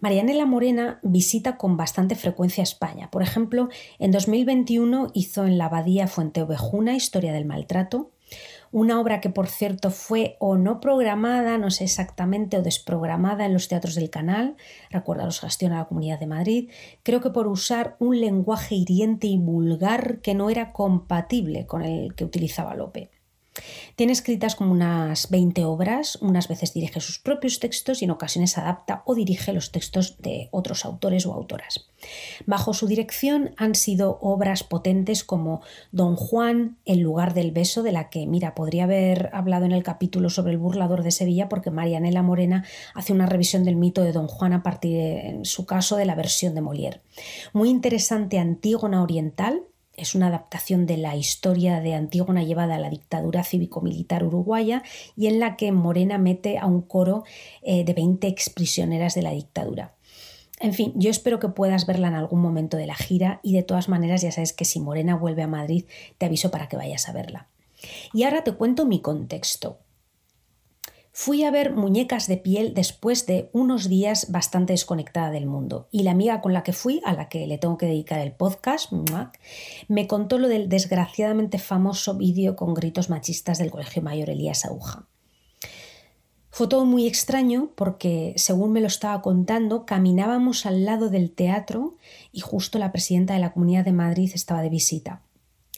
Marianela 0.00 0.46
Morena 0.46 1.00
visita 1.02 1.58
con 1.58 1.76
bastante 1.76 2.14
frecuencia 2.14 2.62
España. 2.62 3.10
Por 3.10 3.22
ejemplo, 3.22 3.68
en 3.98 4.10
2021 4.10 5.10
hizo 5.12 5.44
en 5.44 5.58
la 5.58 5.66
abadía 5.66 6.08
Fuente 6.08 6.40
Ovejuna 6.40 6.96
Historia 6.96 7.34
del 7.34 7.44
Maltrato, 7.44 8.10
una 8.72 9.00
obra 9.00 9.20
que 9.20 9.30
por 9.30 9.48
cierto 9.48 9.90
fue 9.90 10.36
o 10.38 10.56
no 10.56 10.80
programada, 10.80 11.58
no 11.58 11.70
sé 11.70 11.84
exactamente, 11.84 12.56
o 12.56 12.62
desprogramada 12.62 13.46
en 13.46 13.52
los 13.52 13.68
teatros 13.68 13.94
del 13.94 14.10
canal, 14.10 14.56
recuerda 14.90 15.24
los 15.24 15.40
gestiona 15.40 15.78
la 15.78 15.88
Comunidad 15.88 16.20
de 16.20 16.26
Madrid, 16.26 16.70
creo 17.02 17.20
que 17.20 17.30
por 17.30 17.46
usar 17.46 17.96
un 17.98 18.20
lenguaje 18.20 18.74
hiriente 18.74 19.26
y 19.26 19.38
vulgar 19.38 20.20
que 20.20 20.34
no 20.34 20.50
era 20.50 20.72
compatible 20.72 21.66
con 21.66 21.82
el 21.82 22.14
que 22.14 22.24
utilizaba 22.24 22.74
Lope. 22.74 23.10
Tiene 23.96 24.12
escritas 24.12 24.54
como 24.54 24.72
unas 24.72 25.28
20 25.28 25.64
obras, 25.64 26.16
unas 26.22 26.48
veces 26.48 26.72
dirige 26.72 27.00
sus 27.00 27.18
propios 27.18 27.58
textos 27.58 28.00
y 28.00 28.04
en 28.04 28.12
ocasiones 28.12 28.56
adapta 28.56 29.02
o 29.04 29.14
dirige 29.14 29.52
los 29.52 29.72
textos 29.72 30.16
de 30.18 30.48
otros 30.52 30.84
autores 30.84 31.26
o 31.26 31.34
autoras. 31.34 31.90
Bajo 32.46 32.72
su 32.72 32.86
dirección 32.86 33.54
han 33.56 33.74
sido 33.74 34.18
obras 34.22 34.62
potentes 34.62 35.24
como 35.24 35.62
Don 35.92 36.16
Juan, 36.16 36.78
El 36.84 37.00
lugar 37.00 37.34
del 37.34 37.50
beso, 37.50 37.82
de 37.82 37.92
la 37.92 38.08
que, 38.08 38.26
mira, 38.26 38.54
podría 38.54 38.84
haber 38.84 39.30
hablado 39.32 39.64
en 39.64 39.72
el 39.72 39.82
capítulo 39.82 40.30
sobre 40.30 40.52
el 40.52 40.58
burlador 40.58 41.02
de 41.02 41.10
Sevilla 41.10 41.48
porque 41.48 41.70
Marianela 41.70 42.22
Morena 42.22 42.64
hace 42.94 43.12
una 43.12 43.26
revisión 43.26 43.64
del 43.64 43.76
mito 43.76 44.02
de 44.02 44.12
Don 44.12 44.28
Juan 44.28 44.52
a 44.52 44.62
partir, 44.62 44.96
en 44.96 45.44
su 45.44 45.66
caso, 45.66 45.96
de 45.96 46.06
la 46.06 46.14
versión 46.14 46.54
de 46.54 46.62
Molière. 46.62 47.00
Muy 47.52 47.68
interesante 47.68 48.38
Antígona 48.38 49.02
Oriental, 49.02 49.62
es 50.00 50.14
una 50.14 50.28
adaptación 50.28 50.86
de 50.86 50.96
la 50.96 51.14
historia 51.16 51.80
de 51.80 51.94
Antígona 51.94 52.42
llevada 52.42 52.76
a 52.76 52.78
la 52.78 52.90
dictadura 52.90 53.44
cívico-militar 53.44 54.24
uruguaya 54.24 54.82
y 55.16 55.26
en 55.26 55.40
la 55.40 55.56
que 55.56 55.72
Morena 55.72 56.16
mete 56.18 56.58
a 56.58 56.66
un 56.66 56.80
coro 56.80 57.24
eh, 57.62 57.84
de 57.84 57.92
20 57.92 58.26
exprisioneras 58.26 59.14
de 59.14 59.22
la 59.22 59.32
dictadura. 59.32 59.94
En 60.58 60.74
fin, 60.74 60.92
yo 60.94 61.10
espero 61.10 61.38
que 61.38 61.48
puedas 61.48 61.86
verla 61.86 62.08
en 62.08 62.14
algún 62.14 62.40
momento 62.40 62.76
de 62.76 62.86
la 62.86 62.94
gira 62.94 63.40
y 63.42 63.54
de 63.54 63.62
todas 63.62 63.88
maneras 63.88 64.22
ya 64.22 64.32
sabes 64.32 64.52
que 64.52 64.64
si 64.64 64.80
Morena 64.80 65.16
vuelve 65.16 65.42
a 65.42 65.46
Madrid 65.46 65.84
te 66.18 66.26
aviso 66.26 66.50
para 66.50 66.68
que 66.68 66.76
vayas 66.76 67.08
a 67.08 67.12
verla. 67.12 67.48
Y 68.12 68.24
ahora 68.24 68.44
te 68.44 68.52
cuento 68.52 68.86
mi 68.86 69.00
contexto. 69.00 69.78
Fui 71.22 71.44
a 71.44 71.50
ver 71.50 71.74
muñecas 71.74 72.28
de 72.28 72.38
piel 72.38 72.72
después 72.72 73.26
de 73.26 73.50
unos 73.52 73.90
días 73.90 74.32
bastante 74.32 74.72
desconectada 74.72 75.30
del 75.30 75.44
mundo 75.44 75.86
y 75.90 76.02
la 76.02 76.12
amiga 76.12 76.40
con 76.40 76.54
la 76.54 76.62
que 76.62 76.72
fui, 76.72 77.02
a 77.04 77.12
la 77.12 77.28
que 77.28 77.46
le 77.46 77.58
tengo 77.58 77.76
que 77.76 77.84
dedicar 77.84 78.20
el 78.20 78.32
podcast, 78.32 78.90
me 79.86 80.06
contó 80.06 80.38
lo 80.38 80.48
del 80.48 80.70
desgraciadamente 80.70 81.58
famoso 81.58 82.14
vídeo 82.16 82.56
con 82.56 82.72
gritos 82.72 83.10
machistas 83.10 83.58
del 83.58 83.70
Colegio 83.70 84.00
Mayor 84.00 84.30
Elías 84.30 84.64
Aguja. 84.64 85.08
Fue 86.48 86.68
todo 86.68 86.86
muy 86.86 87.06
extraño 87.06 87.70
porque, 87.74 88.32
según 88.36 88.72
me 88.72 88.80
lo 88.80 88.86
estaba 88.86 89.20
contando, 89.20 89.84
caminábamos 89.84 90.64
al 90.64 90.86
lado 90.86 91.10
del 91.10 91.32
teatro 91.32 91.98
y 92.32 92.40
justo 92.40 92.78
la 92.78 92.92
presidenta 92.92 93.34
de 93.34 93.40
la 93.40 93.52
Comunidad 93.52 93.84
de 93.84 93.92
Madrid 93.92 94.30
estaba 94.32 94.62
de 94.62 94.70
visita. 94.70 95.20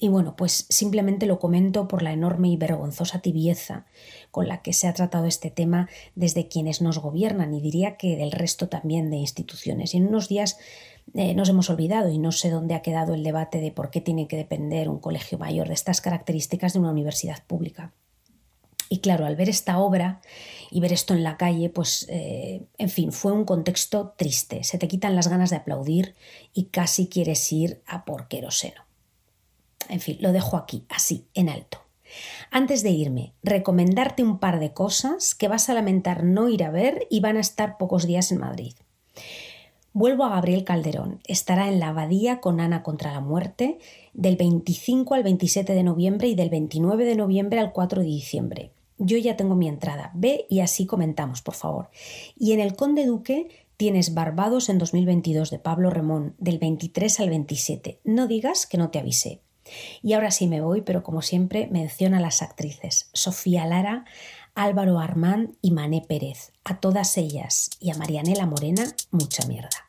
Y 0.03 0.09
bueno, 0.09 0.35
pues 0.35 0.67
simplemente 0.69 1.27
lo 1.27 1.39
comento 1.39 1.87
por 1.87 2.03
la 2.03 2.13
enorme 2.13 2.49
y 2.49 2.57
vergonzosa 2.57 3.21
tibieza 3.21 3.87
con 4.33 4.49
la 4.49 4.61
que 4.61 4.73
se 4.73 4.89
ha 4.89 4.95
tratado 4.95 5.27
este 5.27 5.49
tema 5.49 5.89
desde 6.17 6.49
quienes 6.49 6.83
nos 6.83 6.99
gobiernan 6.99 7.55
y 7.55 7.61
diría 7.61 7.97
que 7.97 8.17
del 8.17 8.33
resto 8.33 8.69
también 8.69 9.11
de 9.11 9.19
instituciones. 9.19 9.95
Y 9.95 9.99
en 9.99 10.09
unos 10.09 10.29
días 10.29 10.59
eh, 11.15 11.35
nos 11.35 11.49
hemos 11.51 11.71
olvidado 11.71 12.11
y 12.11 12.19
no 12.19 12.33
sé 12.33 12.51
dónde 12.51 12.75
ha 12.75 12.83
quedado 12.83 13.15
el 13.15 13.23
debate 13.23 13.61
de 13.61 13.71
por 13.71 13.91
qué 13.91 14.01
tiene 14.01 14.27
que 14.27 14.37
depender 14.37 14.89
un 14.89 14.99
colegio 14.99 15.39
mayor 15.39 15.69
de 15.69 15.75
estas 15.75 16.01
características 16.01 16.73
de 16.73 16.81
una 16.81 16.91
universidad 16.91 17.45
pública. 17.47 17.93
Y 18.89 18.99
claro, 18.99 19.25
al 19.25 19.37
ver 19.37 19.51
esta 19.51 19.79
obra 19.79 20.21
y 20.73 20.81
ver 20.81 20.93
esto 20.93 21.15
en 21.15 21.23
la 21.23 21.37
calle, 21.37 21.69
pues, 21.69 22.09
eh, 22.09 22.63
en 22.77 22.91
fin, 22.91 23.13
fue 23.13 23.31
un 23.31 23.45
contexto 23.45 24.15
triste. 24.17 24.65
Se 24.65 24.79
te 24.79 24.89
quitan 24.89 25.15
las 25.15 25.29
ganas 25.29 25.51
de 25.51 25.57
aplaudir 25.57 26.17
y 26.53 26.65
casi 26.65 27.07
quieres 27.07 27.53
ir 27.53 27.83
a 27.87 28.05
por 28.05 28.27
queroseno. 28.27 28.83
En 29.93 30.01
fin, 30.01 30.17
lo 30.21 30.33
dejo 30.33 30.57
aquí, 30.57 30.87
así, 30.89 31.27
en 31.35 31.51
alto. 31.51 31.77
Antes 32.51 32.83
de 32.83 32.89
irme, 32.89 33.35
recomendarte 33.43 34.23
un 34.23 34.39
par 34.39 34.59
de 34.59 34.73
cosas 34.73 35.35
que 35.35 35.49
vas 35.49 35.69
a 35.69 35.75
lamentar 35.75 36.25
no 36.25 36.49
ir 36.49 36.65
a 36.65 36.71
ver 36.71 37.07
y 37.11 37.21
van 37.21 37.37
a 37.37 37.41
estar 37.41 37.77
pocos 37.77 38.07
días 38.07 38.33
en 38.33 38.39
Madrid. 38.39 38.73
Vuelvo 39.93 40.25
a 40.25 40.31
Gabriel 40.31 40.65
Calderón. 40.65 41.21
Estará 41.27 41.69
en 41.69 41.79
la 41.79 41.89
Abadía 41.89 42.41
con 42.41 42.59
Ana 42.59 42.83
contra 42.83 43.13
la 43.13 43.21
Muerte 43.21 43.81
del 44.15 44.37
25 44.37 45.13
al 45.13 45.25
27 45.25 45.75
de 45.75 45.83
noviembre 45.83 46.29
y 46.29 46.35
del 46.35 46.49
29 46.49 47.05
de 47.05 47.15
noviembre 47.15 47.61
al 47.61 47.73
4 47.73 48.01
de 48.01 48.07
diciembre. 48.07 48.71
Yo 48.97 49.19
ya 49.19 49.37
tengo 49.37 49.57
mi 49.57 49.69
entrada. 49.69 50.11
Ve 50.15 50.47
y 50.49 50.61
así 50.61 50.87
comentamos, 50.87 51.43
por 51.43 51.55
favor. 51.55 51.91
Y 52.39 52.53
en 52.53 52.61
el 52.61 52.77
Conde 52.77 53.05
Duque 53.05 53.67
tienes 53.77 54.15
Barbados 54.15 54.71
en 54.71 54.79
2022 54.79 55.51
de 55.51 55.59
Pablo 55.59 55.91
Remón 55.91 56.35
del 56.39 56.59
23 56.59 57.21
al 57.21 57.29
27. 57.29 58.01
No 58.05 58.27
digas 58.27 58.67
que 58.67 58.79
no 58.79 58.89
te 58.89 58.99
avisé. 58.99 59.43
Y 60.02 60.12
ahora 60.12 60.31
sí 60.31 60.47
me 60.47 60.61
voy, 60.61 60.83
pero 60.83 61.02
como 61.02 61.23
siempre 61.23 61.69
menciona 61.71 62.19
a 62.19 62.21
las 62.21 62.42
actrices 62.42 63.09
Sofía 63.12 63.66
Lara, 63.66 64.04
Álvaro 64.54 64.99
Armán 64.99 65.57
y 65.62 65.71
Mané 65.71 66.04
Pérez. 66.07 66.52
A 66.64 66.78
todas 66.81 67.16
ellas 67.16 67.71
y 67.81 67.90
a 67.90 67.95
Marianela 67.95 68.47
Morena, 68.47 68.85
mucha 69.11 69.47
mierda. 69.47 69.82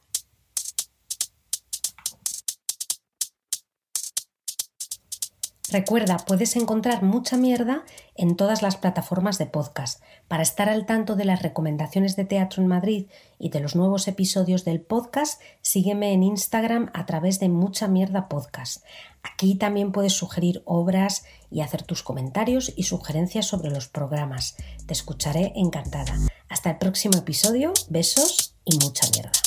Recuerda, 5.74 6.18
puedes 6.18 6.56
encontrar 6.56 7.02
mucha 7.02 7.36
mierda 7.36 7.84
en 8.14 8.36
todas 8.36 8.62
las 8.62 8.78
plataformas 8.78 9.40
de 9.40 9.48
podcast. 9.48 10.04
Para 10.28 10.44
estar 10.44 10.70
al 10.70 10.86
tanto 10.86 11.16
de 11.16 11.26
las 11.26 11.42
recomendaciones 11.42 12.16
de 12.16 12.26
teatro 12.26 12.62
en 12.62 12.70
Madrid 12.70 13.08
y 13.40 13.50
de 13.50 13.60
los 13.60 13.76
nuevos 13.76 14.08
episodios 14.08 14.66
del 14.66 14.82
podcast, 14.82 15.42
sígueme 15.64 16.14
en 16.14 16.22
Instagram 16.22 16.92
a 16.94 17.08
través 17.08 17.40
de 17.40 17.50
Mucha 17.50 17.88
Mierda 17.88 18.30
Podcast. 18.30 18.86
Aquí 19.24 19.56
también 19.56 19.92
puedes 19.92 20.14
sugerir 20.14 20.62
obras 20.66 21.26
y 21.50 21.62
hacer 21.62 21.82
tus 21.82 22.04
comentarios 22.04 22.72
y 22.76 22.84
sugerencias 22.84 23.48
sobre 23.48 23.72
los 23.72 23.88
programas. 23.88 24.58
Te 24.86 24.94
escucharé 24.94 25.54
encantada. 25.56 26.16
Hasta 26.50 26.70
el 26.70 26.78
próximo 26.78 27.18
episodio, 27.18 27.74
besos 27.90 28.54
y 28.64 28.78
mucha 28.78 29.08
mierda. 29.12 29.43